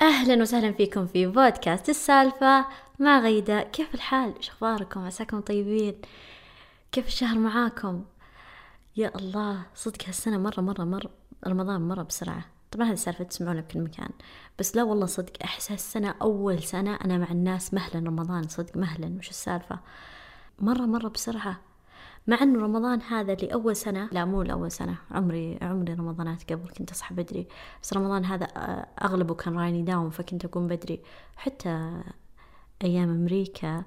[0.00, 2.66] أهلا وسهلا فيكم في بودكاست السالفة
[2.98, 5.94] مع غيدة كيف الحال؟ شو أخباركم؟ عساكم طيبين؟
[6.92, 8.04] كيف الشهر معاكم؟
[8.96, 11.10] يا الله صدق هالسنة مرة مرة مرة
[11.46, 14.08] رمضان مرة بسرعة طبعا هذه السالفة تسمعونها بكل مكان
[14.58, 19.16] بس لا والله صدق أحس هالسنة أول سنة أنا مع الناس مهلا رمضان صدق مهلا
[19.18, 19.78] وش السالفة
[20.58, 21.60] مرة مرة بسرعة
[22.28, 24.08] مع إنه رمضان هذا اول سنة.
[24.12, 27.48] لا مو لأول سنة عمري عمري رمضانات قبل كنت أصحى بدري.
[27.82, 28.44] بس رمضان هذا
[29.02, 31.02] أغلبه كان رايني داوم فكنت أقوم بدري.
[31.36, 32.02] حتى
[32.84, 33.84] أيام أمريكا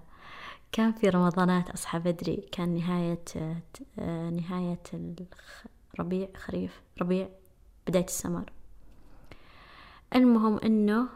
[0.72, 2.36] كان في رمضانات أصحى بدري.
[2.52, 3.24] كان نهاية
[4.30, 4.84] نهاية
[5.94, 7.30] الربيع خريف ربيع
[7.88, 8.52] بداية السمر.
[10.16, 11.08] المهم إنه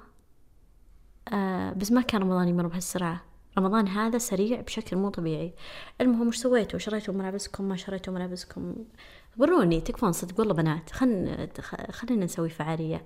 [1.34, 3.22] آه بس ما كان رمضان يمر بهالسرعة.
[3.58, 5.54] رمضان هذا سريع بشكل مو طبيعي.
[6.02, 8.76] المهم وش سويتوا؟ شريتوا ملابسكم ما شريتوا ملابسكم.
[9.38, 10.92] وروني تكفون صدق والله بنات.
[10.92, 11.50] خلنا
[11.92, 13.04] خلينا نسوي فعالية.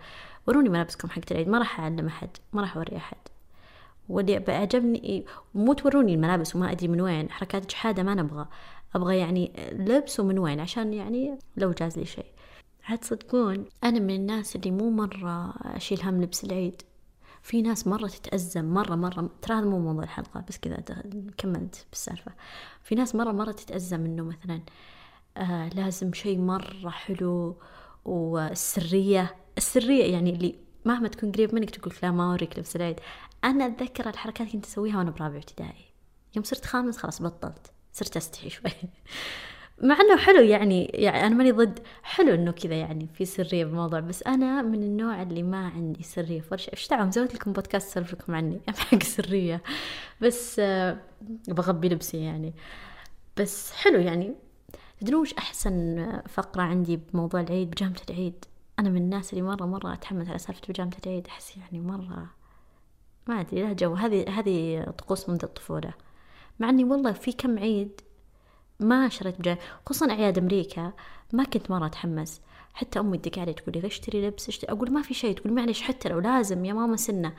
[0.48, 1.50] وروني ملابسكم حق العيد.
[1.50, 3.18] ما راح أعلم أحد ما راح أوري أحد.
[4.10, 5.26] واللي بيعجبني
[5.56, 7.32] مو توروني الملابس وما أدري من وين.
[7.32, 8.48] حركات جحادة ما نبغى.
[8.96, 12.26] أبغى يعني لبس ومن وين؟ عشان يعني لو جاز لي شيء.
[12.84, 16.82] عاد تصدقون أنا من الناس اللي مو مرة أشيل هم لبس العيد.
[17.44, 20.84] في ناس مرة تتأزم مرة مرة ترى هذا مو موضوع الحلقة بس كذا
[21.38, 22.32] كملت بالسالفة.
[22.84, 24.62] في ناس مرة مرة تتأزم إنه مثلا
[25.38, 27.58] آه لازم شيء مرة حلو
[28.06, 33.00] والسرية السرية يعني اللي مهما تكون قريب منك تقول لا ما أوريك لبس العيد.
[33.44, 35.86] أنا أتذكر الحركات كنت أسويها وأنا برابع ابتدائي.
[36.36, 38.72] يوم صرت خامس خلاص بطلت صرت أستحي شوي.
[39.84, 44.00] مع إنه حلو يعني يعني أنا ماني ضد حلو إنه كذا يعني في سرية بالموضوع
[44.00, 48.14] بس أنا من النوع اللي ما عندي سرية فرش إيش دعوة؟ مسويت لكم بودكاست اسولف
[48.14, 49.62] لكم عني حق سرية.
[50.22, 50.98] بس آه
[51.48, 52.54] بغبي لبسي يعني.
[53.38, 54.36] بس حلو يعني.
[55.02, 58.46] تدرون وش أحسن فقرة عندي بموضوع العيد؟ بجامه العيد.
[58.80, 61.28] أنا من الناس اللي مرة مرة أتحمس على سالفة بجامه العيد.
[61.28, 62.28] أحس يعني مرة
[63.28, 63.94] ما أدري لها جو.
[63.94, 65.94] هذه هذه طقوس منذ الطفولة.
[66.60, 68.02] مع إني والله في كم عيد
[68.80, 70.94] ما شريت بجاي خصوصا أعياد أمريكا
[71.34, 72.42] ما كنت مرة أتحمس.
[72.74, 75.82] حتى أمي تدق علي تقول لي اشتري لبس اشتري أقول ما في شيء تقول معلش
[75.82, 77.34] حتى لو لازم يا ماما سنة.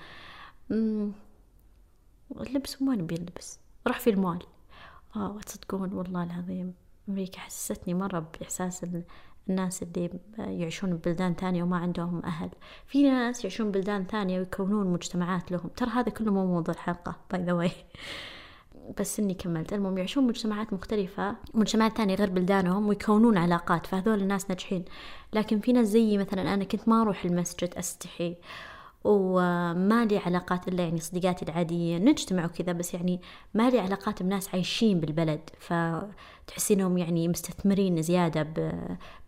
[2.30, 3.58] اللبس ما نبي اللبس.
[3.86, 4.42] راح في المول.
[5.16, 6.74] آه تصدقون والله العظيم
[7.08, 8.86] أمريكا حسستني مرة بإحساس
[9.48, 12.50] الناس اللي يعيشون ببلدان ثانية وما عندهم أهل.
[12.86, 15.68] في ناس يعيشون ببلدان ثانية ويكونون مجتمعات لهم.
[15.76, 17.72] ترى هذا كله مو موضوع الحلقة by the way
[18.98, 19.72] بس إني كملت.
[19.72, 24.84] المهم يعيشون مجتمعات مختلفة مجتمعات ثانية غير بلدانهم ويكونون علاقات فهذول الناس ناجحين.
[25.32, 28.36] لكن في ناس زيي مثلا أنا كنت ما أروح المسجد أستحي
[29.04, 33.20] وما لي علاقات إلا يعني صديقاتي العادية نجتمع وكذا بس يعني
[33.54, 38.42] ما لي علاقات بناس عايشين بالبلد فتحسينهم يعني مستثمرين زيادة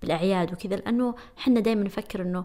[0.03, 0.77] بالأعياد وكذا.
[0.77, 2.45] لأنه حنا دائما نفكر إنه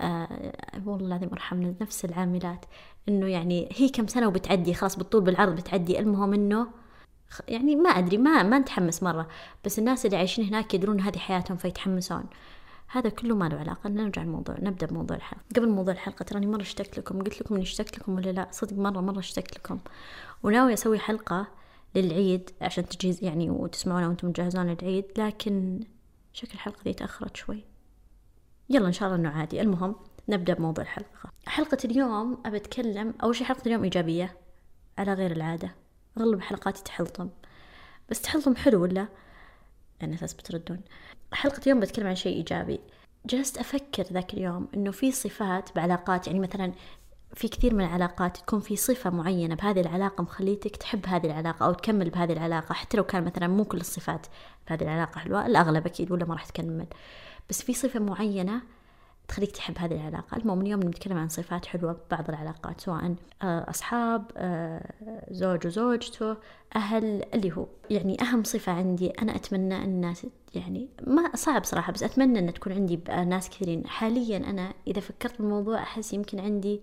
[0.00, 0.52] آه
[0.86, 2.64] والله العظيم أرحمنا نفس العاملات.
[3.08, 5.98] إنه يعني هي كم سنة وبتعدي خلاص بالطول بالعرض بتعدي.
[5.98, 6.66] المهم إنه
[7.48, 9.28] يعني ما أدري ما ما نتحمس مرة.
[9.64, 12.24] بس الناس اللي عايشين هناك يدرون هذه حياتهم فيتحمسون.
[12.88, 13.90] هذا كله ما له علاقة.
[13.90, 15.42] نرجع الموضوع نبدأ بموضوع الحلقة.
[15.56, 17.22] قبل موضوع الحلقة تراني مرة اشتقت لكم.
[17.22, 19.78] قلت لكم إني اشتقت لكم ولا لا؟ صدق مرة مرة اشتقت لكم.
[20.42, 21.46] وناوي أسوي حلقة
[21.94, 25.04] للعيد عشان تجهيز يعني وتسمعونها وأنتم مجهزون للعيد.
[25.18, 25.80] لكن
[26.32, 27.64] شكل الحلقة دي تأخرت شوي.
[28.70, 29.60] يلا إن شاء الله إنه عادي.
[29.60, 29.94] المهم
[30.28, 31.32] نبدأ بموضوع الحلقة.
[31.46, 34.36] حلقة اليوم أبى أتكلم أول شي حلقة اليوم إيجابية
[34.98, 35.74] على غير العادة.
[36.18, 37.30] أغلب حلقاتي تحلطم.
[38.10, 39.08] بس تحلطم حلو ولا؟
[40.00, 40.80] يعني أساس بتردون.
[41.32, 42.80] حلقة اليوم بتكلم عن شيء إيجابي.
[43.26, 46.72] جلست أفكر ذاك اليوم إنه في صفات بعلاقات يعني مثلا
[47.34, 51.72] في كثير من العلاقات تكون في صفة معينة بهذه العلاقة مخليتك تحب هذه العلاقة أو
[51.72, 54.26] تكمل بهذه العلاقة حتى لو كان مثلا مو كل الصفات
[54.68, 56.86] بهذه العلاقة حلوة الأغلب أكيد ولا ما راح تكمل.
[57.50, 58.62] بس في صفة معينة
[59.32, 60.36] تخليك تحب هذه العلاقة.
[60.36, 64.92] المهم اليوم نتكلم عن صفات حلوة ببعض العلاقات سواء آه، أصحاب آه،
[65.30, 66.36] زوج وزوجته
[66.76, 67.66] أهل اللي هو.
[67.90, 72.72] يعني أهم صفة عندي أنا أتمنى الناس يعني ما صعب صراحة بس أتمنى أن تكون
[72.72, 73.86] عندي ناس كثيرين.
[73.86, 76.80] حاليا أنا إذا فكرت بالموضوع أحس يمكن عندي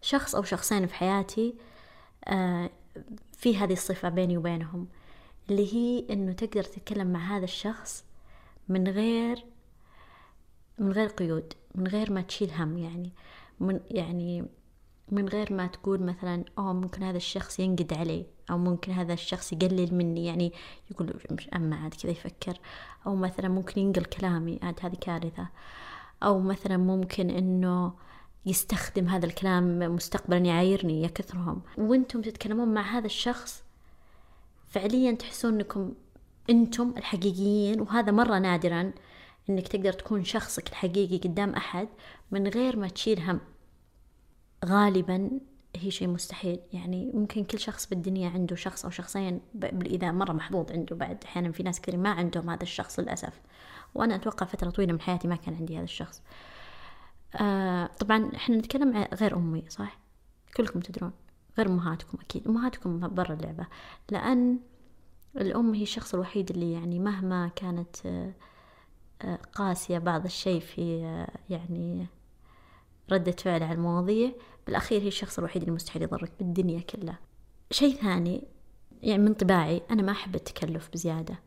[0.00, 1.54] شخص أو شخصين في حياتي
[2.24, 2.70] آه،
[3.32, 4.88] في هذه الصفة بيني وبينهم
[5.50, 8.04] اللي هي أنه تقدر تتكلم مع هذا الشخص
[8.68, 9.44] من غير
[10.78, 11.54] من غير قيود.
[11.74, 13.12] من غير ما تشيل هم يعني
[13.60, 14.44] من يعني
[15.12, 19.52] من غير ما تقول مثلا أوه ممكن هذا الشخص ينقد علي أو ممكن هذا الشخص
[19.52, 20.52] يقلل مني يعني
[20.90, 22.58] يقول مش أما عاد كذا يفكر.
[23.06, 25.48] أو مثلا ممكن ينقل كلامي عاد هذه كارثة.
[26.22, 27.92] أو مثلا ممكن إنه
[28.46, 33.62] يستخدم هذا الكلام مستقبلا يعايرني يا كثرهم وأنتم تتكلمون مع هذا الشخص
[34.68, 35.94] فعليا تحسون إنكم
[36.50, 38.92] أنتم الحقيقيين وهذا مرة نادرا.
[39.50, 41.88] إنك تقدر تكون شخصك الحقيقي قدام أحد
[42.30, 43.40] من غير ما تشيل هم
[44.64, 45.30] غالبا
[45.76, 46.60] هي شيء مستحيل.
[46.72, 51.24] يعني ممكن كل شخص بالدنيا عنده شخص أو شخصين إذا مرة محظوظ عنده بعد.
[51.24, 53.40] أحيانا في ناس كثير ما عندهم هذا الشخص للأسف.
[53.94, 56.22] وأنا أتوقع فترة طويلة من حياتي ما كان عندي هذا الشخص.
[57.40, 59.98] آه طبعا إحنا نتكلم غير أمي صح؟
[60.56, 61.12] كلكم تدرون.
[61.58, 62.48] غير أمهاتكم أكيد.
[62.48, 63.66] أمهاتكم برا اللعبة.
[64.10, 64.58] لأن
[65.36, 68.32] الأم هي الشخص الوحيد اللي يعني مهما كانت آه،
[69.54, 71.00] قاسية بعض الشيء في
[71.50, 72.06] يعني
[73.12, 74.32] ردة فعل على المواضيع.
[74.66, 77.18] بالأخير هي الشخص الوحيد اللي مستحيل يضرك بالدنيا كلها.
[77.70, 78.44] شيء ثاني
[79.02, 81.38] يعني من طباعي أنا ما أحب التكلف بزيادة.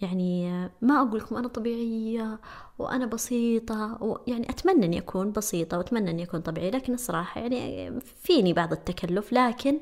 [0.00, 0.50] يعني
[0.82, 2.40] ما أقول لكم أنا طبيعية
[2.78, 8.52] وأنا بسيطة ويعني أتمنى أني أكون بسيطة وأتمنى أني أكون طبيعية لكن الصراحة يعني فيني
[8.52, 9.78] بعض التكلف لكن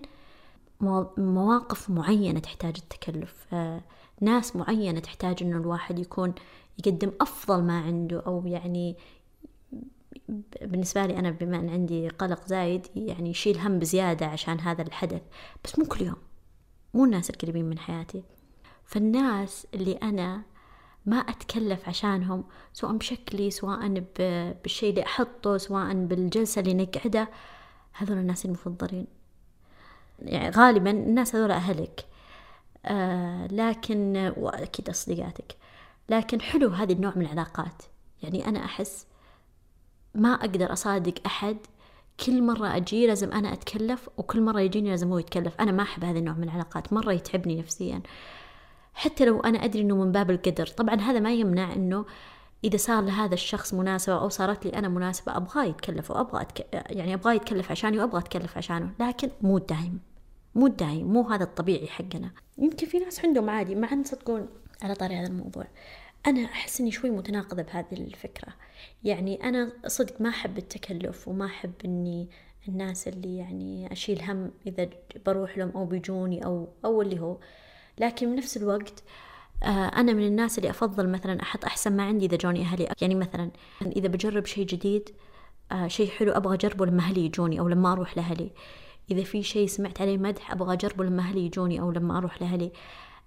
[1.16, 3.54] مواقف معينة تحتاج التكلف.
[4.20, 6.34] ناس معينة تحتاج أنه الواحد يكون
[6.78, 8.96] يقدم أفضل ما عنده أو يعني
[10.62, 15.22] بالنسبة لي أنا بما أن عندي قلق زايد يعني يشيل هم بزيادة عشان هذا الحدث.
[15.64, 16.16] بس مو كل يوم
[16.94, 18.22] مو الناس القريبين من حياتي.
[18.84, 20.42] فالناس اللي أنا
[21.06, 24.04] ما أتكلف عشانهم سواء بشكلي سواء
[24.62, 27.28] بالشيء اللي أحطه سواء بالجلسة اللي نقعدها
[27.92, 29.06] هذول الناس المفضلين.
[30.22, 32.04] يعني غالبا الناس هذول أهلك.
[32.86, 35.56] آه لكن وأكيد أصدقائك.
[36.08, 37.82] لكن حلو هذه النوع من العلاقات.
[38.22, 39.06] يعني أنا أحس
[40.14, 41.56] ما أقدر أصادق أحد.
[42.26, 45.54] كل مرة أجي لازم أنا أتكلف وكل مرة يجيني لازم هو يتكلف.
[45.60, 46.92] أنا ما أحب هذا النوع من العلاقات.
[46.92, 48.02] مرة يتعبني نفسيا.
[48.94, 50.66] حتى لو أنا أدري أنه من باب القدر.
[50.66, 52.04] طبعا هذا ما يمنع أنه
[52.64, 56.66] إذا صار لهذا الشخص مناسبة أو صارت لي أنا مناسبة أبغاه يتكلف وأبغى أتك...
[56.72, 58.90] يعني أبغاه يتكلف عشاني وأبغى أتكلف عشانه.
[59.00, 60.00] لكن مو دايم.
[60.54, 62.30] مو دايم مو هذا الطبيعي حقنا.
[62.58, 64.48] يمكن في ناس عندهم عادي مع أن تصدقون
[64.82, 65.66] على طاري هذا الموضوع.
[66.26, 68.52] أنا أحس إني شوي متناقضة بهذه الفكرة.
[69.04, 72.28] يعني أنا صدق ما أحب التكلف وما أحب إني
[72.68, 74.90] الناس اللي يعني أشيل هم إذا
[75.26, 77.38] بروح لهم أو بيجوني أو أو اللي هو.
[77.98, 79.02] لكن بنفس الوقت
[79.62, 82.88] آه، أنا من الناس اللي أفضل مثلا أحط أحسن ما عندي إذا جوني أهلي.
[83.00, 83.50] يعني مثلا
[83.82, 85.10] إذا بجرب شيء جديد
[85.72, 88.50] آه، شيء حلو أبغى أجربه لما أهلي يجوني أو لما أروح لأهلي.
[89.10, 92.72] إذا في شيء سمعت عليه مدح أبغى أجربه لما أهلي يجوني أو لما أروح لأهلي.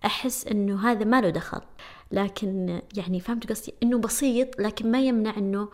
[0.05, 1.61] أحس إنه هذا ما له دخل.
[2.11, 5.69] لكن يعني فهمت قصدي؟ إنه بسيط لكن ما يمنع إنه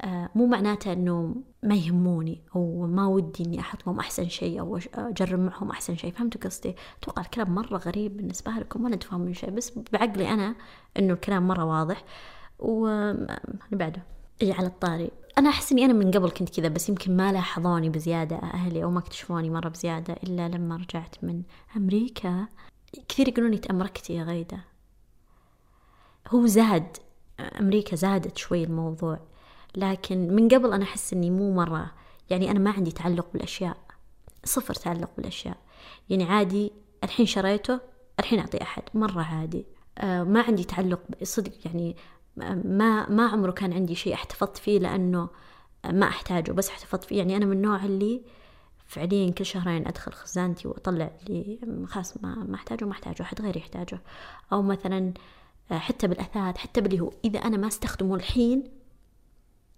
[0.00, 4.78] آه مو معناته إنه ما يهموني أو ما ودي إني أحط لهم أحسن شيء أو
[4.94, 6.12] أجرب معهم أحسن شيء.
[6.12, 9.50] فهمتوا قصدي؟ أتوقع الكلام مرة غريب بالنسبة لكم ولا تفهمون شيء.
[9.50, 10.54] بس بعقلي أنا
[10.98, 12.04] إنه الكلام مرة واضح.
[12.58, 13.38] واللي
[13.72, 14.02] بعده.
[14.42, 15.10] إيه على الطاري.
[15.42, 18.90] أنا أحس إني أنا من قبل كنت كذا بس يمكن ما لاحظوني بزيادة أهلي أو
[18.90, 21.42] ما اكتشفوني مرة بزيادة إلا لما رجعت من
[21.76, 22.46] أمريكا.
[23.08, 24.64] كثير يقولون تأمركتي يا غيدة.
[26.28, 26.96] هو زاد
[27.60, 29.20] أمريكا زادت شوي الموضوع
[29.76, 31.92] لكن من قبل أنا أحس إني مو مرة
[32.30, 33.76] يعني أنا ما عندي تعلق بالأشياء
[34.44, 35.56] صفر تعلق بالأشياء.
[36.10, 36.72] يعني عادي
[37.04, 37.80] الحين شريته
[38.20, 39.66] الحين أعطي أحد مرة عادي.
[39.98, 41.96] آه ما عندي تعلق صدق يعني
[42.36, 45.28] ما ما عمره كان عندي شيء أحتفظت فيه لأنه
[45.90, 47.18] ما أحتاجه بس أحتفظت فيه.
[47.18, 48.22] يعني أنا من النوع اللي
[48.86, 53.60] فعليا كل شهرين أدخل خزانتي وأطلع لي خلاص ما ما أحتاجه ما أحتاجه أحد غيري
[53.60, 54.00] يحتاجه.
[54.52, 55.12] أو مثلا
[55.72, 58.64] آه، حتى بالأثاث حتى باللي هو إذا أنا ما أستخدمه الحين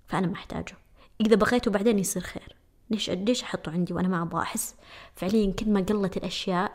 [0.07, 0.77] فأنا ما أحتاجه.
[1.21, 2.57] إذا بغيته بعدين يصير خير.
[2.91, 4.75] ليش ليش أحطه عندي وأنا ما أبغى أحس؟
[5.15, 6.73] فعليا كل ما قلت الأشياء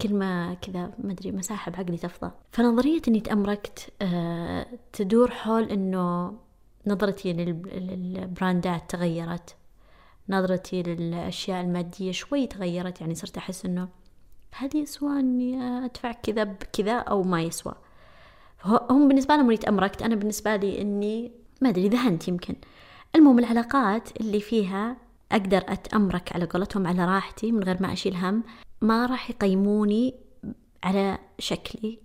[0.00, 2.30] كل ما كذا ما أدري مساحة بعقلي تفضى.
[2.52, 6.36] فنظرية إني تأمركت أه تدور حول إنه
[6.86, 9.56] نظرتي للبراندات تغيرت.
[10.28, 13.88] نظرتي للأشياء المادية شوي تغيرت يعني صرت أحس إنه
[14.52, 17.74] هل يسوى إني أدفع كذا بكذا أو ما يسوى.
[18.64, 22.54] هم بالنسبة لهم إني تأمركت أنا بالنسبة لي إني ما أدري ذهنت يمكن.
[23.14, 24.96] المهم العلاقات اللي فيها
[25.32, 28.44] أقدر أتأمرك على قولتهم على راحتي من غير ما أشيل هم.
[28.80, 30.14] ما راح يقيموني
[30.84, 31.98] على شكلي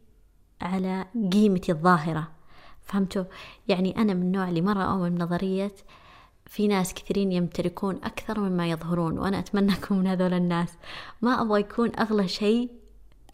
[0.61, 2.31] على قيمتي الظاهرة.
[2.81, 3.23] فهمتوا؟
[3.67, 5.71] يعني أنا من النوع اللي مرة أؤمن بنظرية
[6.45, 10.69] في ناس كثيرين يمتلكون أكثر مما يظهرون وأنا أتمنى أكون من هذول الناس.
[11.21, 12.69] ما أبغى يكون أغلى شيء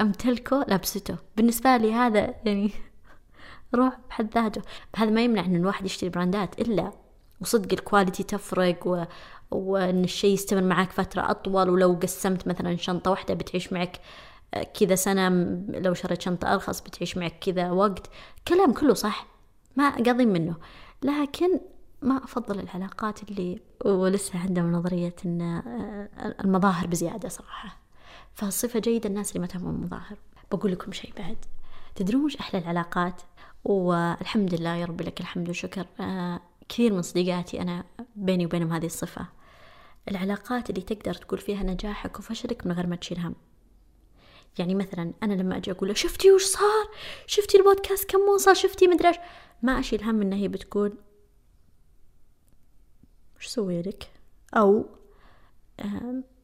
[0.01, 1.17] أمتلكه لابسته.
[1.37, 2.71] بالنسبة لي هذا يعني
[3.75, 4.61] روح بحد ذاته.
[4.95, 6.91] هذا ما يمنع أن الواحد يشتري براندات إلا
[7.41, 9.07] وصدق ال quality تفرق
[9.51, 9.77] و...
[9.77, 13.99] وأن الشيء يستمر معك فترة أطول ولو قسمت مثلا شنطة واحدة بتعيش معك
[14.53, 15.29] آه، كذا سنة
[15.69, 18.09] لو شريت شنطة أرخص بتعيش معك كذا وقت.
[18.47, 19.27] كلام كله صح
[19.75, 20.55] ما قاضين منه.
[21.03, 21.59] لكن
[22.01, 26.09] ما أفضل العلاقات اللي ولسه عندهم نظرية أن آه،
[26.43, 27.77] المظاهر بزيادة صراحة.
[28.33, 30.17] فصفة جيدة الناس اللي ما تهمهم المظاهر.
[30.51, 31.37] بقول لكم شيء بعد.
[31.95, 33.21] تدرون وش أحلى العلاقات؟
[33.65, 35.85] والحمد لله يا رب لك الحمد والشكر.
[35.99, 36.39] آه،
[36.69, 37.83] كثير من صديقاتي أنا
[38.15, 39.36] بيني وبينهم هذه الصفة.
[40.07, 43.35] العلاقات اللي تقدر تقول فيها نجاحك وفشلك من غير ما تشيل هم.
[44.59, 46.87] يعني مثلا أنا لما أجي أقول شفتي وش صار؟
[47.27, 49.17] شفتي البودكاست كم وصل شفتي مدري إيش؟
[49.61, 50.97] ما أشيل هم إنها هي بتقول
[53.37, 54.11] وش سوي لك؟
[54.53, 54.85] أو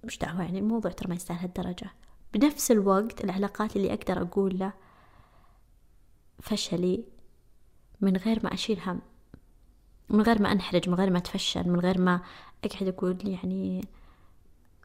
[0.04, 1.92] مش دعوة؟ يعني الموضوع ترى ما يستاهل هالدرجة.
[2.34, 4.74] بنفس الوقت العلاقات اللي أقدر أقول له
[6.42, 7.04] فشلي
[8.02, 9.02] من غير ما أشيل هم.
[10.10, 12.22] من غير ما أنحرج من غير ما أتفشل من غير ما
[12.66, 13.88] أقعد أقول يعني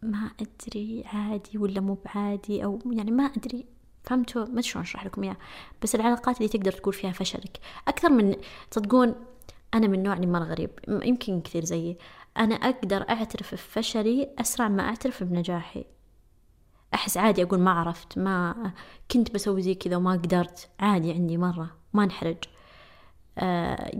[0.02, 3.66] ما أدري عادي ولا مو بعادي أو يعني ما أدري.
[4.04, 5.36] فهمتوا؟ ما شلون أشرح لكم إياه
[5.82, 7.60] بس العلاقات اللي تقدر تقول فيها فشلك.
[7.88, 8.36] أكثر من
[8.70, 9.14] تصدقون
[9.74, 10.70] أنا من نوع اللي مرة غريب.
[10.88, 11.98] يمكن كثير زيي.
[12.36, 15.84] أنا أقدر أعترف بفشلي أسرع ما أعترف بنجاحي.
[16.94, 18.72] أحس عادي أقول ما عرفت ما
[19.10, 20.68] كنت بسوي زي كذا وما قدرت.
[20.80, 21.76] عادي عندي مرة.
[21.92, 22.44] ما أنحرج.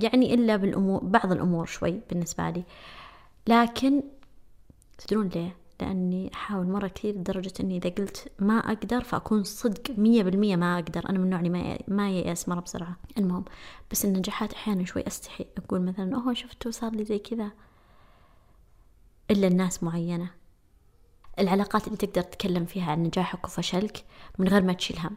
[0.03, 2.65] يعني إلا بالأمور بعض الأمور شوي بالنسبة لي.
[3.47, 4.03] لكن
[4.99, 10.23] تدرون ليه؟ لأني أحاول مرة كثير لدرجة أني إذا قلت ما أقدر فأكون صدق مية
[10.23, 11.11] بالمية ما أقدر.
[11.11, 12.97] أنا من نوع ما ما ييأس مرة بسرعة.
[13.19, 13.45] المهم
[13.91, 15.47] بس النجاحات أحيانا شوي أستحي.
[15.59, 17.51] أقول مثلا أوه شفتوا صار لي زي كذا.
[19.31, 20.31] إلا الناس معينة.
[21.39, 24.05] العلاقات اللي تقدر تتكلم فيها عن نجاحك وفشلك
[24.39, 25.17] من غير ما تشيل هم.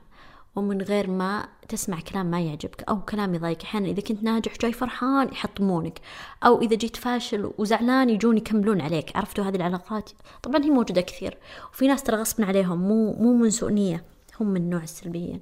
[0.56, 3.64] ومن غير ما تسمع كلام ما يعجبك أو كلام يضايقك.
[3.64, 6.00] أحيانا إذا كنت ناجح جاي فرحان يحطمونك.
[6.44, 9.18] أو إذا جيت فاشل وزعلان يجون يكملون عليك.
[9.18, 10.10] عرفتوا هذه العلاقات؟
[10.44, 11.38] طبعا هي موجودة كثير.
[11.74, 14.04] وفي ناس ترى غصبا عليهم مو مو من سوء نية
[14.40, 15.40] هم من نوع السلبيين.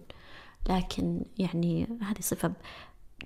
[0.69, 2.51] لكن يعني هذه صفة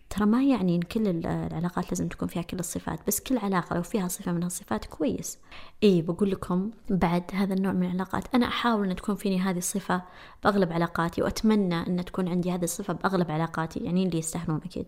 [0.09, 3.83] ترى ما يعني إن كل العلاقات لازم تكون فيها كل الصفات بس كل علاقة لو
[3.83, 5.39] فيها صفة من هالصفات كويس.
[5.83, 10.01] إي بقول لكم بعد هذا النوع من العلاقات أنا أحاول أن تكون فيني هذه الصفة
[10.43, 14.85] بأغلب علاقاتي وأتمنى أن تكون عندي هذه الصفة بأغلب علاقاتي يعني اللي يستاهلون أكيد.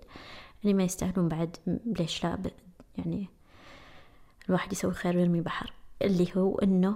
[0.63, 2.37] اللي ما يستاهلون بعد ليش لا؟
[2.97, 3.27] يعني
[4.49, 5.73] الواحد يسوي خير ويرمي بحر.
[6.01, 6.95] اللي هو أنه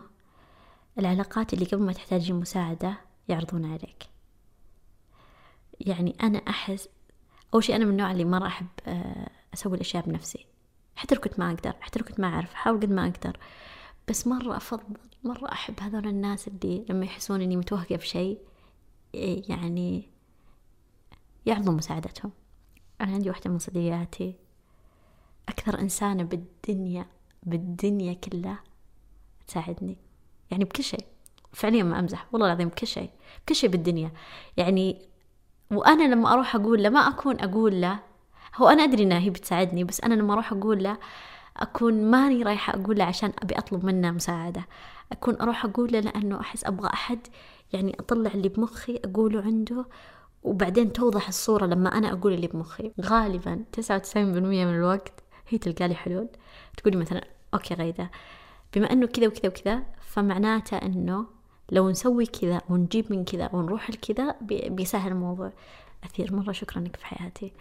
[0.99, 2.97] العلاقات اللي قبل ما تحتاجين مساعدة
[3.27, 4.03] يعرضون عليك.
[5.79, 6.89] يعني أنا أحس
[7.53, 10.45] أول شيء أنا من النوع اللي مرة أحب آه، أسوي الأشياء بنفسي.
[10.95, 13.37] حتى لو كنت ما أقدر حتى لو كنت ما أعرف أحاول قد ما أقدر.
[14.09, 14.83] بس مرة أفضل
[15.23, 18.39] مرة أحب هذول الناس اللي لما يحسون إني متوهقة في شيء
[19.13, 20.09] يعني
[21.45, 22.31] يعرضوا مساعدتهم.
[23.01, 24.35] أنا عندي واحدة من صديقاتي
[25.49, 27.05] أكثر إنسانة بالدنيا
[27.43, 28.63] بالدنيا كلها
[29.47, 29.97] تساعدني.
[30.51, 31.05] يعني بكل شيء.
[31.53, 33.09] فعليا ما أمزح والله العظيم بكل شيء
[33.45, 34.11] بكل شيء بالدنيا.
[34.57, 35.08] يعني
[35.71, 37.99] وأنا لما أروح أقول له ما أكون أقول له
[38.55, 40.97] هو أنا أدري إنها هي بتساعدني بس أنا لما أروح أقول له
[41.57, 44.65] أكون ماني رايحة أقول له عشان أبي أطلب منه مساعدة.
[45.11, 47.19] أكون أروح أقول له لأنه أحس أبغى أحد
[47.73, 49.85] يعني أطلع اللي بمخي أقوله عنده
[50.43, 52.91] وبعدين توضح الصورة لما أنا أقول اللي بمخي.
[53.01, 56.27] غالبا تسعة وتسعين بالمية من الوقت هي تلقى لي حلول.
[56.77, 57.23] تقولي مثلا
[57.53, 58.11] أوكي غيدة
[58.75, 61.25] بما أنه كذا وكذا وكذا فمعناته أنه
[61.71, 65.51] لو نسوي كذا ونجيب من كذا ونروح لكذا بيسهل الموضوع
[66.03, 66.33] أثير.
[66.35, 67.51] مرة شكرا لك في حياتي.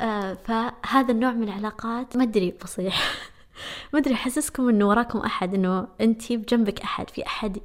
[0.00, 3.14] آه فهذا النوع من العلاقات ما أدري بصيح
[3.92, 7.10] ما أدري أحسسكم إنه وراكم أحد إنه أنتي بجنبك أحد.
[7.10, 7.58] في أحد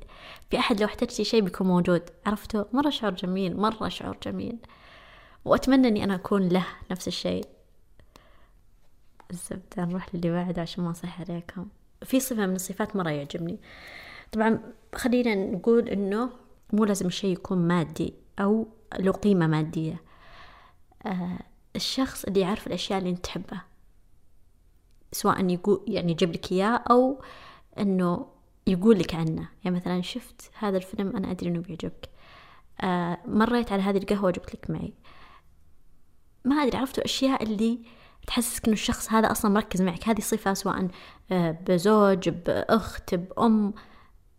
[0.50, 2.02] في أحد لو احتجتي شيء بيكون موجود.
[2.26, 4.58] عرفتوا؟ مرة شعور جميل مرة شعور جميل.
[5.46, 7.46] وأتمنى إني أنا أكون له نفس الشيء.
[9.32, 11.68] الزبدة نروح للي بعد عشان ما أصيح عليكم.
[12.04, 13.60] في صفة من الصفات مرة يعجبني.
[14.32, 14.60] طبعا
[14.98, 16.30] خلينا نقول إنه
[16.74, 18.68] مو لازم الشيء يكون مادي أو
[19.00, 20.02] له قيمة مادية.
[21.06, 21.40] آه
[21.76, 23.66] الشخص اللي يعرف الأشياء اللي أنت تحبها
[25.12, 27.22] سواء يقول يعني يجيب لك إياه أو
[27.80, 28.28] إنه
[28.68, 29.50] يقول لك عنه.
[29.64, 32.10] يعني مثلا شفت هذا الفيلم أنا أدري إنه بيعجبك.
[32.82, 34.94] آه مريت على هذه القهوة وجبت لك معي.
[36.46, 37.80] ما أدري عرفتوا الأشياء اللي
[38.28, 40.10] تحسسك إنه الشخص هذا أصلا مركز معك.
[40.10, 40.88] هذه صفة سواء
[41.32, 43.74] آه، بزوج بأخت بأم.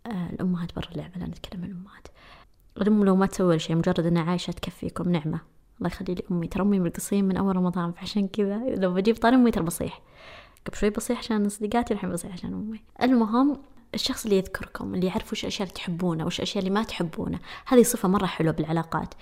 [0.06, 2.08] الأمهات برا اللعبة لا نتكلم عن الأمهات.
[2.76, 5.40] الأم لو ما تسوي شيء مجرد أنها عايشة تكفيكم نعمة.
[5.78, 9.36] الله يخلي لي أمي ترى أمي من من أول رمضان فعشان كذا لو بجيب طاري
[9.36, 10.02] أمي ترى بصيح.
[10.66, 12.80] قبل شوي بصيح عشان صديقاتي الحين بصيح عشان أمي.
[13.02, 13.58] المهم
[13.94, 17.82] الشخص اللي يذكركم اللي يعرف وش الأشياء اللي تحبونه وش الأشياء اللي ما تحبونه هذه
[17.82, 19.14] صفة مرة حلوة بالعلاقات.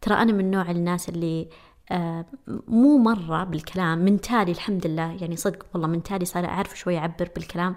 [0.00, 1.48] ترى أنا من نوع الناس اللي
[1.90, 2.26] آه
[2.68, 6.98] مو مرة بالكلام من تالي الحمد لله يعني صدق والله من تالي صار أعرف شوي
[6.98, 7.76] أعبر بالكلام.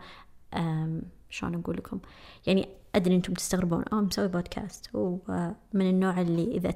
[0.54, 2.00] آه شلون أقول لكم؟
[2.48, 5.56] يعني أدري أنتم تستغربون أو مسوي بودكاست ومن
[5.90, 6.70] النوع اللي إذا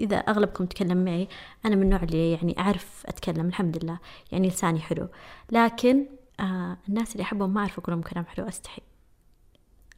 [0.00, 1.28] إذا أغلبكم تكلم معي
[1.64, 3.98] أنا من النوع اللي يعني أعرف أتكلم الحمد لله.
[4.32, 5.08] يعني لساني حلو.
[5.52, 6.06] لكن
[6.40, 8.82] آه الناس اللي أحبهم ما أعرف أقول لهم كلام حلو أستحي.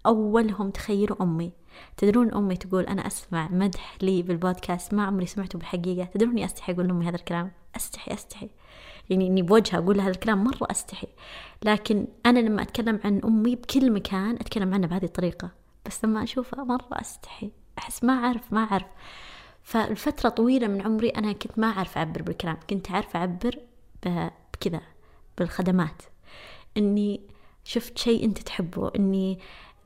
[0.07, 1.53] أولهم تخيلوا أمي.
[1.97, 6.05] تدرون أمي تقول أنا أسمع مدح لي بالبودكاست ما عمري سمعته بالحقيقة.
[6.05, 8.51] تدروني أستحي أقول لأمي هذا الكلام؟ أستحي أستحي.
[9.11, 11.09] يعني إني بوجهها أقول هذا الكلام مرة أستحي.
[11.65, 15.51] لكن أنا لما أتكلم عن أمي بكل مكان أتكلم عنها بهذه الطريقة.
[15.87, 17.51] بس لما أشوفها مرة أستحي.
[17.79, 18.87] أحس ما أعرف ما أعرف.
[19.63, 22.57] فالفترة طويلة من عمري أنا كنت ما أعرف أعبر بالكلام.
[22.71, 23.59] كنت أعرف أعبر
[24.03, 24.81] بكذا
[25.39, 26.03] بالخدمات.
[26.77, 27.21] إني
[27.65, 29.39] شفت شيء أنت تحبه إني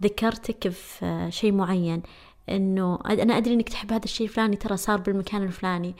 [0.03, 2.03] ذكرتك في شيء معين.
[2.49, 5.95] إنه أنا أدري إنك تحب هذا الشيء الفلاني ترى صار بالمكان الفلاني.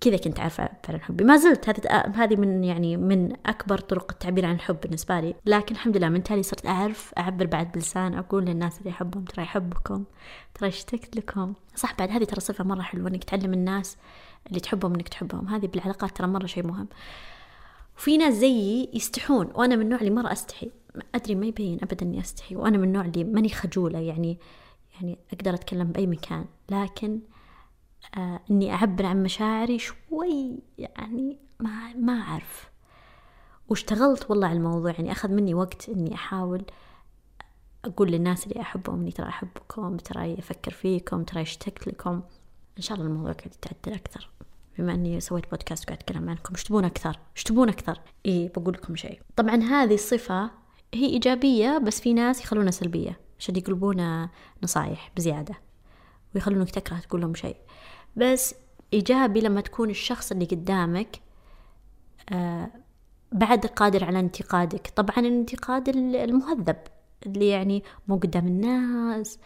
[0.00, 1.24] كذا كنت عارفة عن حبي.
[1.24, 1.68] ما زلت
[2.16, 5.34] هذه من يعني من أكبر طرق التعبير عن الحب بالنسبة لي.
[5.46, 9.42] لكن الحمد لله من تالي صرت أعرف أعبر بعد بلسان أقول للناس اللي أحبهم ترى
[9.44, 10.04] يحبكم
[10.54, 11.54] ترى اشتقت لكم.
[11.74, 13.96] صح بعد هذه ترى صفة مرة حلوة إنك تعلم الناس
[14.46, 15.48] اللي تحبهم إنك تحبهم.
[15.48, 16.88] هذه بالعلاقات ترى مرة شيء مهم.
[17.96, 20.70] وفي ناس زيي يستحون وأنا من النوع اللي مرة أستحي.
[21.14, 22.56] أدري ما يبين أبدا إني أستحي.
[22.56, 24.38] وأنا من النوع اللي ماني خجولة يعني
[24.94, 26.44] يعني أقدر أتكلم بأي مكان.
[26.70, 27.20] لكن
[28.16, 32.70] آه إني أعبر عن مشاعري شوي يعني ما ما أعرف.
[33.68, 36.64] واشتغلت والله على الموضوع يعني أخذ مني وقت إني أحاول
[37.84, 42.22] أقول للناس اللي أحبهم إني ترى أحبكم ترى أفكر فيكم ترى اشتقت لكم.
[42.76, 44.30] إن شاء الله الموضوع قاعد يتعدل أكثر.
[44.78, 48.74] بما إني سويت بودكاست وقاعد أتكلم عنكم إيش تبون أكثر؟ إيش تبون أكثر؟ إي بقول
[48.74, 49.20] لكم شيء.
[49.36, 50.50] طبعا هذه الصفة
[50.94, 54.30] هي إيجابية بس في ناس يخلونها سلبية عشان يقلبونها
[54.62, 55.54] نصايح بزيادة
[56.34, 57.56] ويخلونك تكره تقول لهم شيء.
[58.16, 58.54] بس
[58.94, 61.20] إيجابي لما تكون الشخص اللي قدامك
[62.32, 62.70] آه
[63.32, 64.92] بعد قادر على انتقادك.
[64.96, 66.76] طبعا الانتقاد المهذب
[67.26, 69.38] اللي يعني مو قدام الناس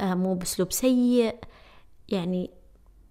[0.00, 1.36] آه مو بأسلوب سيء.
[2.08, 2.50] يعني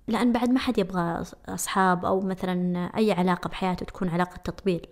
[0.07, 4.87] لأن بعد ما حد يبغى أصحاب أو مثلا أي علاقة بحياته تكون علاقة تطبيل.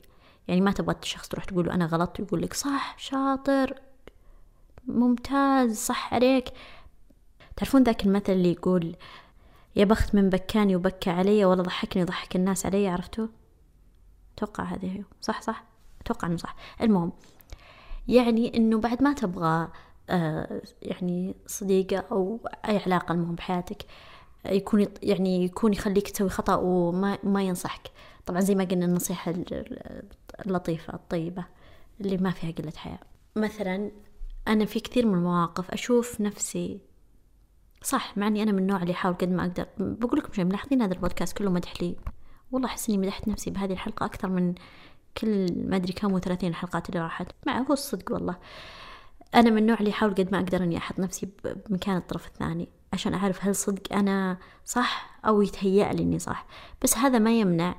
[0.48, 3.82] يعني ما تبغى الشخص تروح تقول أنا غلطت ويقول لك صح شاطر
[4.88, 6.46] ممتاز صح عليك.
[7.58, 8.96] تعرفون ذاك المثل اللي يقول
[9.76, 13.28] يا بخت من بكاني وبكى علي ولا ضحكني وضحك الناس علي عرفتوا
[14.38, 15.64] أتوقع هذه صح صح؟
[16.02, 16.56] أتوقع أنه صح.
[16.82, 17.12] المهم
[18.08, 19.68] يعني أنه بعد ما تبغى
[20.10, 23.86] آه يعني صديقة أو أي علاقة المهم بحياتك
[24.46, 27.92] يكون يعني يكون يخليك تسوي خطأ وما ما ينصحك.
[28.26, 29.34] طبعا زي ما قلنا النصيحة
[30.46, 31.46] اللطيفة الطيبة
[32.02, 33.00] اللي ما فيها قلة حياة.
[33.36, 33.92] مثلا
[34.48, 36.80] أنا في كثير من المواقف أشوف نفسي
[37.86, 39.66] صح مع إني أنا من النوع اللي احاول قد ما أقدر.
[39.78, 41.96] بقول لكم شيء ملاحظين هذا البودكاست كله مدح لي.
[42.52, 44.56] والله أحس إني مدحت نفسي بهذه الحلقة أكثر من
[45.18, 47.28] كل ما أدري كم وثلاثين الحلقات اللي راحت.
[47.48, 48.36] مع هو الصدق والله.
[49.36, 51.30] أنا من النوع اللي احاول قد ما أقدر إني أحط نفسي
[51.70, 56.46] بمكان الطرف الثاني عشان أعرف هل صدق أنا صح أو يتهيأ لي إني صح.
[56.82, 57.76] بس هذا ما يمنع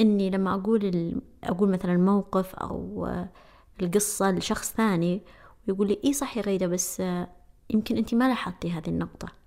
[0.00, 1.14] إني لما أقول.
[1.44, 3.08] أقول مثلا موقف أو
[3.82, 5.22] القصة لشخص ثاني
[5.68, 7.02] ويقول لي اي صح يا غيدة بس
[7.70, 9.37] يمكن انت ما لاحظتي هذه النقطة.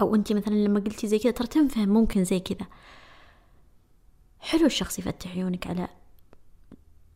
[0.00, 2.66] أو أنت مثلا لما قلتي زي كذا ترى تنفهم ممكن زي كذا.
[4.40, 5.88] حلو الشخص يفتح عيونك على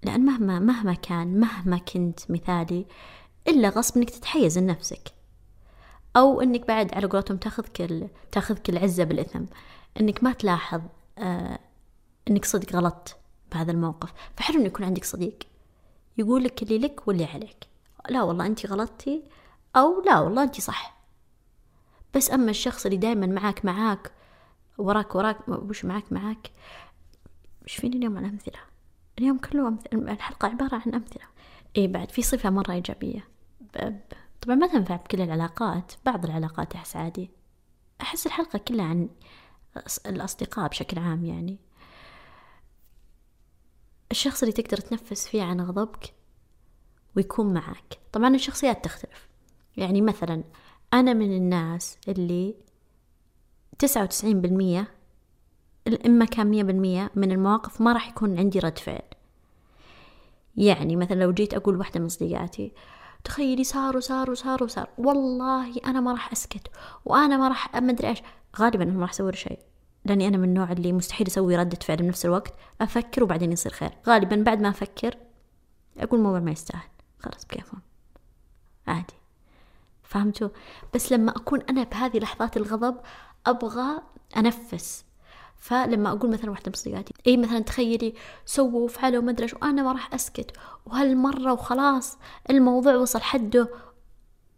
[0.03, 2.87] لأن مهما مهما كان مهما كنت مثالي
[3.49, 5.09] إلا غصب إنك تتحيز لنفسك.
[6.17, 8.09] أو إنك بعد على قولتهم تاخذك ال...
[8.33, 9.45] تاخذك العزة بالإثم.
[10.01, 10.81] إنك ما تلاحظ
[11.19, 11.59] آه
[12.31, 13.17] إنك صدق غلطت
[13.53, 14.13] بهذا الموقف.
[14.37, 15.39] فحلو إنه يكون عندك صديق.
[16.19, 17.67] يقول لك اللي لك واللي عليك.
[18.09, 19.23] لا والله أنت غلطتي
[19.77, 20.94] أو لا والله أنت صح.
[22.17, 24.13] بس أما الشخص اللي دائما معاك معاك
[24.79, 26.51] وراك وراك وش معاك معاك
[27.67, 28.59] مش فيني اليوم عن أمثلة؟
[29.19, 31.25] اليوم كله أمثلة الحلقة عبارة عن أمثلة.
[31.77, 33.29] إيه بعد في صفة مرة إيجابية.
[34.41, 37.31] طبعا ما تنفع بكل العلاقات بعض العلاقات أحس عادي.
[38.01, 39.09] أحس الحلقة كلها عن
[40.07, 41.59] الأصدقاء بشكل عام يعني.
[44.11, 46.15] الشخص اللي تقدر تنفس فيه عن غضبك
[47.17, 49.29] ويكون معك طبعا الشخصيات تختلف.
[49.77, 50.45] يعني مثلا
[50.95, 52.55] أنا من الناس اللي
[53.79, 54.89] تسعة وتسعين بالمية
[56.07, 59.03] إما كان مية بالمية من المواقف ما راح يكون عندي رد فعل.
[60.57, 62.73] يعني مثلا لو جيت أقول واحدة من صديقاتي
[63.25, 66.69] تخيلي صار وصار وصار وصار والله أنا ما راح أسكت
[67.05, 68.23] وأنا ما راح ما أدري إيش.
[68.59, 69.59] غالبا ما راح أسوي شيء
[70.05, 72.55] لأني أنا من النوع اللي مستحيل أسوي ردة فعل بنفس الوقت.
[72.81, 73.91] أفكر وبعدين يصير خير.
[74.07, 75.17] غالبا بعد ما أفكر
[75.99, 76.89] أقول الموضوع ما يستاهل.
[77.19, 77.81] خلاص بكيفهم.
[78.87, 79.14] عادي.
[80.15, 80.49] فهمتوا؟
[80.95, 82.97] بس لما أكون أنا بهذه لحظات الغضب
[83.47, 84.03] أبغى
[84.37, 85.05] أنفس.
[85.57, 88.15] فلما أقول مثلا واحدة من صديقاتي أي مثلا تخيلي
[88.47, 90.57] سووا وفعلوا ما أدري وأنا ما راح أسكت.
[90.87, 92.19] وهالمرة وخلاص
[92.51, 93.69] الموضوع وصل حده.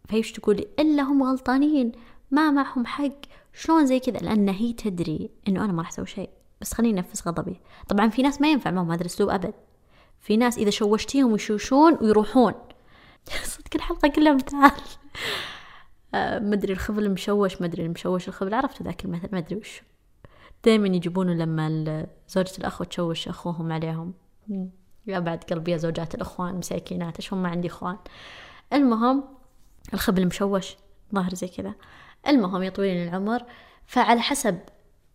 [0.09, 1.91] فايش تقولي إلا هم غلطانين
[2.31, 3.19] ما معهم حق.
[3.53, 6.29] شلون زي كذا؟ لأن هي تدري إنه أنا ما راح أسوي شيء.
[6.61, 7.61] بس خليني أنفس غضبي.
[7.87, 9.53] طبعا في ناس ما ينفع معهم هذا الأسلوب أبد.
[10.19, 12.53] في ناس إذا شوشتيهم يشوشون ويروحون.
[13.55, 14.71] صدق الحلقة كلها مثال
[16.13, 18.53] آه، مدري الخبل المشوش مدري المشوش الخبل.
[18.53, 19.81] عرفتوا ذاك المثل؟ مدري وش.
[20.65, 24.13] دائما يجيبونه لما زوجة الأخ تشوش أخوهم عليهم.
[25.07, 27.97] يا بعد قلبي يا زوجات الأخوان مساكينات إيش هم ما عندي إخوان.
[28.73, 29.23] المهم
[29.93, 30.75] الخبل مشوش
[31.15, 31.73] ظاهر زي كذا.
[32.27, 33.43] المهم يا طويل العمر.
[33.85, 34.59] فعلى حسب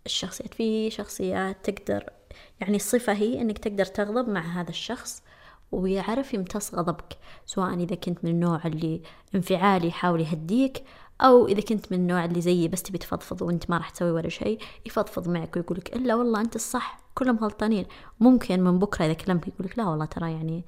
[0.07, 2.11] الشخصيات في شخصيات تقدر
[2.61, 5.22] يعني الصفة هي إنك تقدر تغضب مع هذا الشخص.
[5.73, 9.03] ويعرف يمتص غضبك سواء إذا كنت من النوع اللي
[9.35, 10.85] انفعالي يحاول يهديك
[11.21, 14.29] أو إذا كنت من النوع اللي زيي بس تبي تفضفض وأنت ما راح تسوي ولا
[14.29, 17.87] شيء يفضفض معك ويقولك إلا والله أنت الصح كلهم غلطانين.
[18.21, 20.65] ممكن من بكرة إذا كلمك يقولك لا والله ترى يعني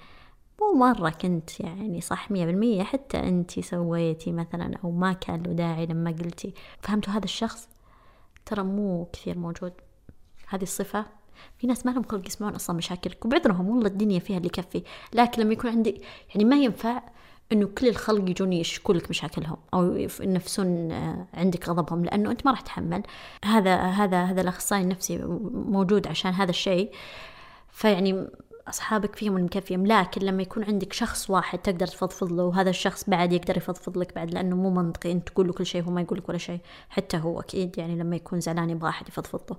[0.61, 5.53] مو مرة كنت يعني صح مية بالمية حتى أنتي سويتي مثلا أو ما كان له
[5.53, 6.55] داعي لما قلتي.
[6.81, 7.69] فهمتوا هذا الشخص؟
[8.47, 9.73] ترى مو كثير موجود.
[10.49, 11.07] هذه الصفة
[11.59, 14.83] في ناس ما لهم خلق يسمعون أصلا مشاكلك وبعذرهم والله الدنيا فيها اللي يكفي.
[15.13, 17.03] لكن لما يكون عندي يعني ما ينفع
[17.53, 22.51] إنه كل الخلق يجون يشكوا لك مشاكلهم أو ينفسون آه، عندك غضبهم لأنه أنت ما
[22.51, 23.03] راح تحمل
[23.45, 25.19] هذا هذا هذا الأخصائي النفسي
[25.53, 26.91] موجود عشان هذا الشيء.
[27.73, 28.27] فيعني
[28.69, 33.33] أصحابك فيهم المكفيهم لكن لما يكون عندك شخص واحد تقدر تفضفض له وهذا الشخص بعد
[33.33, 36.19] يقدر يفضفض لك بعد لأنه مو منطقي أنت تقول له كل شيء وهو ما يقول
[36.19, 39.57] لك ولا شيء حتى هو أكيد يعني لما يكون زعلان يبغى أحد يفضفض له.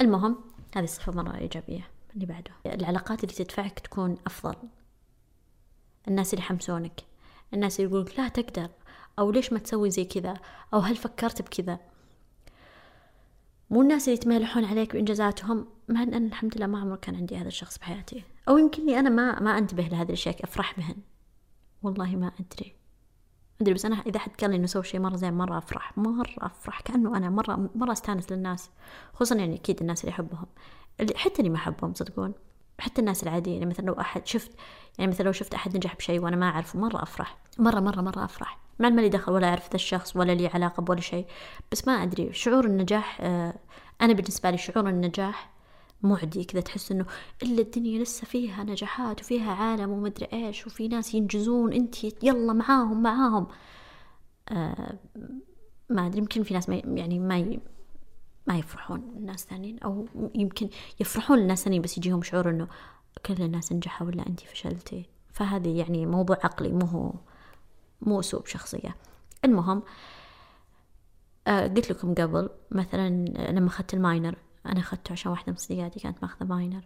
[0.00, 0.38] المهم
[0.74, 2.50] هذه صفة مرة إيجابية اللي بعده.
[2.66, 4.56] العلاقات اللي تدفعك تكون أفضل.
[6.08, 7.00] الناس اللي يحمسونك.
[7.54, 8.70] الناس اللي يقولك لا تقدر
[9.18, 10.34] أو ليش ما تسوي زي كذا؟
[10.74, 11.78] أو هل فكرت بكذا؟
[13.70, 15.68] مو الناس اللي يتمالحون عليك بإنجازاتهم.
[15.88, 18.24] مع أن أنا الحمد لله ما عمر كان عندي هذا الشخص بحياتي.
[18.48, 20.96] أو يمكنني أنا ما ما أنتبه لهذه الأشياء أفرح بهن.
[21.82, 22.76] والله ما أدري.
[23.60, 26.34] أدري بس أنا إذا حد قال لي إنه سوى شيء مرة زين مرة أفرح مرة
[26.38, 28.70] أفرح كأنه أنا مرة مرة أستانس للناس
[29.14, 30.46] خصوصا يعني أكيد الناس اللي أحبهم.
[31.00, 32.34] اللي حتى اللي ما أحبهم صدقون
[32.78, 34.50] حتى الناس العاديين يعني مثلا لو أحد شفت
[34.98, 38.24] يعني مثلا لو شفت أحد نجح بشيء وأنا ما أعرفه مرة أفرح مرة مرة مرة
[38.24, 38.58] أفرح.
[38.78, 41.26] مع ما لي دخل ولا أعرف ذا الشخص ولا لي علاقة بولا شيء
[41.72, 43.54] بس ما أدري شعور النجاح آه
[44.02, 45.50] أنا بالنسبة لي شعور النجاح
[46.08, 47.06] معدي كذا تحس إنه
[47.42, 53.02] إلا الدنيا لسه فيها نجاحات وفيها عالم ومدري إيش وفي ناس ينجزون أنت يلا معاهم
[53.02, 53.46] معاهم
[54.48, 54.98] آه
[55.90, 57.58] ما أدري يمكن في ناس ما يعني ما.
[58.46, 60.68] ما يفرحون الناس ثانيين أو يمكن
[61.00, 62.68] يفرحون الناس ثانيين بس يجيهم شعور إنه
[63.26, 67.12] كل الناس نجحوا ولا أنت فشلتي فهذه يعني موضوع عقلي مو هو
[68.00, 68.96] مو أسلوب شخصية
[69.44, 69.82] المهم
[71.46, 73.08] آه قلت لكم قبل مثلا
[73.50, 74.36] لما أخذت الماينر
[74.72, 76.84] أنا أخذته عشان واحدة من صديقاتي كانت ماخذة ماينر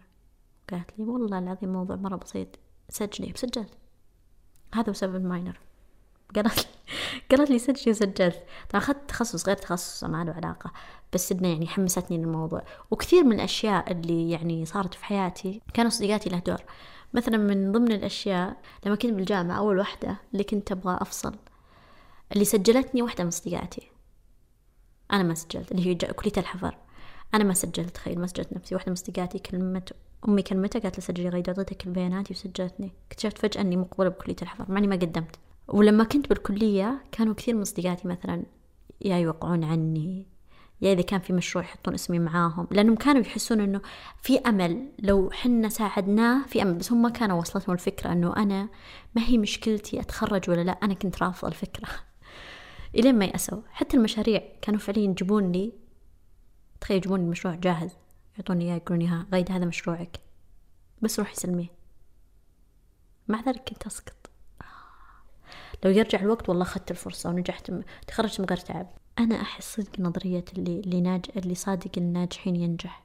[0.71, 2.47] قالت لي والله العظيم موضوع مرة بسيط.
[2.89, 3.77] سجلي بسجلت.
[4.75, 5.59] هذا بسبب الماينر
[6.35, 6.65] قالت لي
[7.31, 8.43] قالت لي سجلي وسجلت.
[8.69, 10.71] طبعا أخذت تخصص غير تخصص ما له علاقة.
[11.13, 12.63] بس إنه يعني حمستني للموضوع.
[12.91, 16.63] وكثير من الأشياء اللي يعني صارت في حياتي كانوا صديقاتي له دور.
[17.13, 21.35] مثلا من ضمن الأشياء لما كنت بالجامعة أول واحدة اللي كنت أبغى أفصل
[22.31, 23.91] اللي سجلتني واحدة من صديقاتي.
[25.11, 26.77] أنا ما سجلت اللي هي كلية الحفر.
[27.33, 28.75] أنا ما سجلت تخيل ما سجلت نفسي.
[28.75, 29.93] واحدة من صديقاتي كلمت
[30.27, 32.91] أمي كلمتها قالت لي سجلي غيد أعطيتك البيانات وسجلتني.
[33.11, 35.35] اكتشفت فجأة إني مقبولة بكلية الحفر مع إني ما قدمت.
[35.67, 38.43] ولما كنت بالكلية كانوا كثير من صديقاتي مثلا
[39.01, 40.25] يا يوقعون عني
[40.81, 42.67] يا إذا كان في مشروع يحطون اسمي معاهم.
[42.71, 43.81] لأنهم كانوا يحسون إنه
[44.21, 48.69] في أمل لو حنا ساعدناه في أمل بس هم ما كانوا وصلتهم الفكرة إنه أنا
[49.15, 51.89] ما هي مشكلتي أتخرج ولا لا أنا كنت رافضة الفكرة.
[52.97, 53.61] إلين ما يأسوا.
[53.69, 55.80] حتى المشاريع كانوا فعليا يجيبون لي
[56.81, 57.91] تخيل يجيبون المشروع جاهز
[58.37, 60.19] يعطوني إياه يقولون ها غيد هذا مشروعك.
[61.01, 61.67] بس روحي سلميه.
[63.27, 64.29] مع ذلك كنت أسقط.
[65.85, 67.71] لو يرجع الوقت والله أخذت الفرصة ونجحت
[68.07, 68.87] تخرجت من غير تعب.
[69.19, 73.03] أنا أحس صدق نظرية اللي اللي ناج اللي صادق الناجحين ينجح.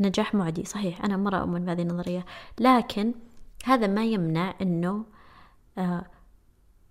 [0.00, 2.26] نجاح معدي صحيح أنا مرة أؤمن بهذه النظرية.
[2.60, 3.14] لكن
[3.64, 5.04] هذا ما يمنع إنه
[5.78, 6.06] آه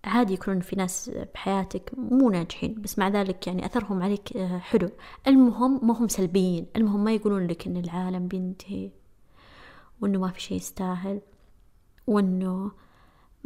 [0.08, 4.90] عادي يكون في ناس بحياتك مو ناجحين بس مع ذلك يعني أثرهم عليك آه، حلو.
[5.28, 8.92] المهم ما هم سلبيين المهم ما يقولون لك إن العالم بينتهي
[10.02, 11.22] وإنه ما في شيء يستاهل
[12.08, 12.72] وإنه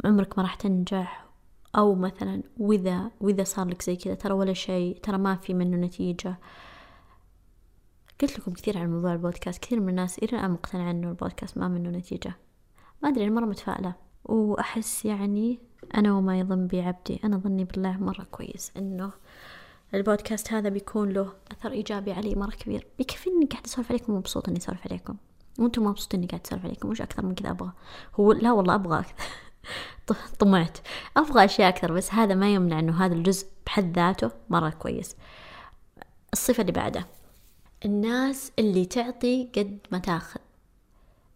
[0.04, 1.26] عمرك ما راح تنجح
[1.76, 5.76] أو مثلا وإذا وإذا صار لك زي كذا ترى ولا شيء ترى ما في منه
[5.76, 6.38] نتيجة.
[8.20, 11.68] قلت لكم كثير عن موضوع البودكاست كثير من الناس إلى الآن مقتنعة إنه البودكاست ما
[11.68, 12.34] منه نتيجة.
[13.02, 13.94] ما أدري أنا مرة متفائلة.
[14.24, 15.58] وأحس يعني
[15.94, 19.12] أنا وما يظن بي عبدي أنا ظني بالله مرة كويس إنه
[19.94, 22.86] البودكاست هذا بيكون له أثر إيجابي علي مرة كبير.
[22.98, 25.16] بيكفيني إني قاعدة أسولف عليكم ومبسوطة إني أسولف عليكم.
[25.58, 27.72] وأنتم مبسوطين إني قاعدة أسولف عليكم وش أكثر من كذا أبغى.
[28.14, 28.98] هو لا والله أبغى.
[30.10, 30.78] أكثر طمعت.
[31.16, 35.16] أبغى أشياء أكثر بس هذا ما يمنع إنه هذا الجزء بحد ذاته مرة كويس.
[36.32, 37.06] الصفة اللي بعدها
[37.84, 40.40] الناس اللي تعطي قد ما تاخذ.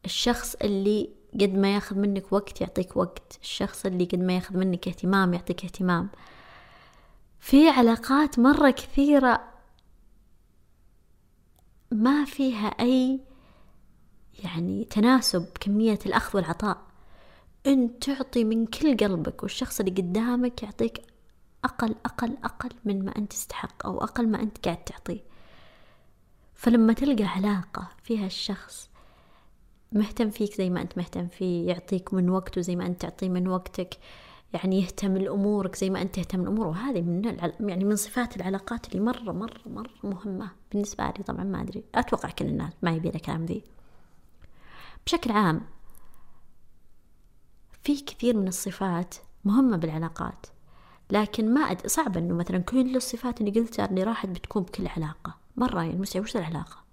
[0.04, 3.38] الشخص اللي قد ما ياخذ منك وقت يعطيك وقت.
[3.42, 6.08] الشخص اللي قد ما ياخذ منك اهتمام يعطيك اهتمام.
[7.40, 9.44] في علاقات مرة كثيرة
[11.92, 13.20] ما فيها أي
[14.44, 16.82] يعني تناسب كمية الأخذ والعطاء.
[17.66, 21.02] أنت تعطي من كل قلبك والشخص اللي قدامك يعطيك
[21.64, 25.20] أقل أقل أقل من ما أنت تستحق أو أقل ما أنت قاعد تعطيه.
[26.54, 28.90] فلما تلقى علاقة فيها الشخص
[29.92, 33.48] مهتم فيك زي ما أنت مهتم فيه يعطيك من وقته زي ما أنت تعطيه من
[33.48, 33.98] وقتك
[34.52, 36.68] يعني يهتم لأمورك زي ما أنت تهتم لأموره.
[36.68, 37.24] وهذه من.
[37.60, 41.24] يعني من صفات العلاقات اللي مرة مرة مرة مهمة بالنسبة لي.
[41.24, 43.64] طبعا ما أدري أتوقع كل الناس ما يبي كلام ذي.
[45.06, 45.60] بشكل عام
[47.82, 50.46] في كثير من الصفات مهمة بالعلاقات
[51.10, 51.86] لكن ما أد...
[51.86, 55.34] صعب إنه مثلا كل الصفات اللي قلتها اللي راحت بتكون بكل علاقة.
[55.56, 56.85] مرة يعني مستوعب وش العلاقة؟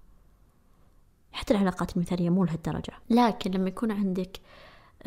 [1.34, 2.94] حتى العلاقات المثالية مو لهالدرجة.
[3.10, 4.40] لكن لما يكون عندك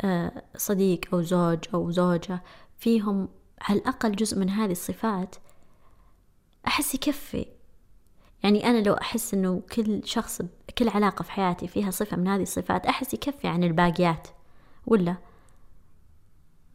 [0.01, 2.43] آه، صديق أو زوج أو زوجة
[2.77, 3.29] فيهم
[3.61, 5.35] على الأقل جزء من هذه الصفات
[6.67, 7.45] أحس يكفي.
[8.43, 10.41] يعني أنا لو أحس إنه كل شخص
[10.77, 14.27] كل علاقة في حياتي فيها صفة من هذه الصفات أحس يكفي عن الباقيات.
[14.85, 15.15] ولا؟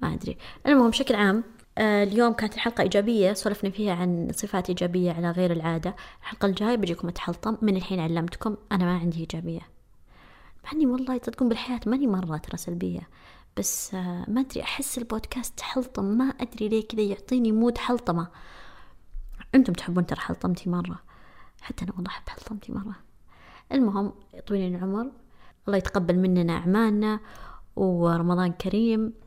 [0.00, 0.36] ما أدري.
[0.66, 1.44] المهم بشكل عام
[1.78, 5.96] اليوم كانت الحلقة إيجابية سولفنا فيها عن صفات إيجابية على غير العادة.
[6.20, 9.61] الحلقة الجاية بجيكم أتحلطم من الحين علمتكم أنا ما عندي إيجابية.
[10.64, 13.08] مع إني والله تصدقون بالحياة ماني مرة ترى سلبية.
[13.56, 16.04] بس آه، ما أدري أحس البودكاست حلطم.
[16.04, 18.28] ما أدري ليه كذا يعطيني مود حلطمة.
[19.54, 20.98] أنتم تحبون ترى حلطمتي مرة.
[21.61, 22.94] حتى أنا والله أحب حلطمتي مرة.
[23.72, 24.12] المهم
[24.46, 25.11] طويل العمر.
[25.66, 27.20] الله يتقبل مننا أعمالنا.
[27.76, 29.21] ورمضان كريم.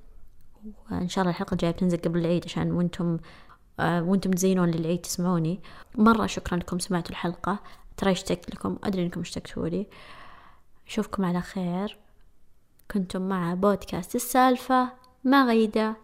[0.91, 3.17] وإن شاء الله الحلقة الجاية بتنزل قبل العيد عشان وأنتم
[3.79, 5.61] آه وأنتم تزينون للعيد تسمعوني.
[5.95, 7.59] مرة شكرا لكم سمعتوا الحلقة.
[7.97, 9.87] ترى اشتقت لكم أدري إنكم اشتقتوا لي.
[10.87, 11.97] أشوفكم على خير.
[12.91, 14.91] كنتم مع بودكاست السالفة.
[15.23, 15.95] ما غيدة